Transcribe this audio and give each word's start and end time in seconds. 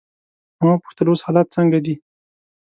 ما 0.61 0.67
وپوښتل: 0.73 1.07
اوس 1.09 1.21
حالات 1.27 1.47
څنګه 1.55 1.77
دي؟ 1.85 1.95